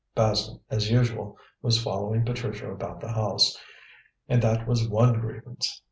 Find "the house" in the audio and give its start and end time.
3.01-3.55